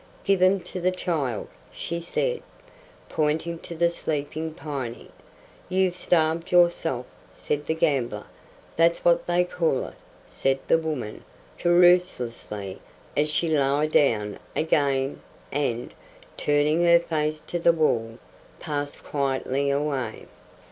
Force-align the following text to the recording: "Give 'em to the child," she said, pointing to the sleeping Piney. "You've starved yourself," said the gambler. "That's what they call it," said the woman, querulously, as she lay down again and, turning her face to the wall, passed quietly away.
"Give 0.23 0.41
'em 0.41 0.61
to 0.61 0.81
the 0.81 0.89
child," 0.89 1.47
she 1.71 2.01
said, 2.01 2.41
pointing 3.07 3.59
to 3.59 3.75
the 3.75 3.91
sleeping 3.91 4.51
Piney. 4.55 5.11
"You've 5.69 5.95
starved 5.95 6.51
yourself," 6.51 7.05
said 7.31 7.67
the 7.67 7.75
gambler. 7.75 8.25
"That's 8.75 9.05
what 9.05 9.27
they 9.27 9.43
call 9.43 9.85
it," 9.85 9.93
said 10.27 10.57
the 10.67 10.79
woman, 10.79 11.23
querulously, 11.59 12.81
as 13.15 13.29
she 13.29 13.47
lay 13.49 13.85
down 13.85 14.39
again 14.55 15.19
and, 15.51 15.93
turning 16.35 16.83
her 16.83 16.99
face 16.99 17.39
to 17.41 17.59
the 17.59 17.71
wall, 17.71 18.17
passed 18.59 19.03
quietly 19.03 19.69
away. 19.69 20.25